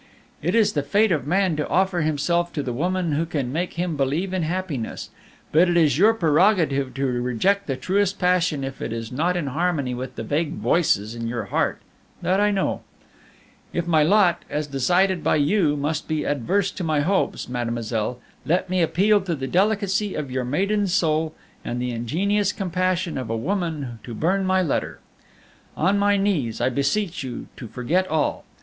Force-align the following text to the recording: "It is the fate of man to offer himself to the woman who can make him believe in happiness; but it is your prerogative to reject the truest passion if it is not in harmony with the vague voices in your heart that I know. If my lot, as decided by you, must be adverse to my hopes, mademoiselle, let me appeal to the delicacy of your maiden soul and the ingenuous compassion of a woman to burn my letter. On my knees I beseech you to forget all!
"It 0.41 0.55
is 0.55 0.73
the 0.73 0.81
fate 0.81 1.11
of 1.11 1.27
man 1.27 1.55
to 1.57 1.67
offer 1.69 2.01
himself 2.01 2.51
to 2.53 2.63
the 2.63 2.73
woman 2.73 3.11
who 3.11 3.23
can 3.23 3.53
make 3.53 3.73
him 3.73 3.95
believe 3.95 4.33
in 4.33 4.41
happiness; 4.41 5.11
but 5.51 5.69
it 5.69 5.77
is 5.77 5.99
your 5.99 6.15
prerogative 6.15 6.91
to 6.95 7.05
reject 7.05 7.67
the 7.67 7.75
truest 7.75 8.17
passion 8.17 8.63
if 8.63 8.81
it 8.81 8.91
is 8.91 9.11
not 9.11 9.37
in 9.37 9.45
harmony 9.45 9.93
with 9.93 10.15
the 10.15 10.23
vague 10.23 10.53
voices 10.53 11.13
in 11.13 11.27
your 11.27 11.43
heart 11.53 11.83
that 12.23 12.39
I 12.39 12.49
know. 12.49 12.81
If 13.73 13.85
my 13.85 14.01
lot, 14.01 14.43
as 14.49 14.65
decided 14.65 15.23
by 15.23 15.35
you, 15.35 15.77
must 15.77 16.07
be 16.07 16.23
adverse 16.23 16.71
to 16.71 16.83
my 16.83 17.01
hopes, 17.01 17.47
mademoiselle, 17.47 18.17
let 18.43 18.71
me 18.71 18.81
appeal 18.81 19.21
to 19.21 19.35
the 19.35 19.45
delicacy 19.45 20.15
of 20.15 20.31
your 20.31 20.45
maiden 20.45 20.87
soul 20.87 21.35
and 21.63 21.79
the 21.79 21.91
ingenuous 21.91 22.51
compassion 22.51 23.19
of 23.19 23.29
a 23.29 23.37
woman 23.37 23.99
to 24.03 24.15
burn 24.15 24.47
my 24.47 24.63
letter. 24.63 24.97
On 25.77 25.99
my 25.99 26.17
knees 26.17 26.59
I 26.59 26.69
beseech 26.69 27.21
you 27.21 27.49
to 27.55 27.67
forget 27.67 28.07
all! 28.07 28.45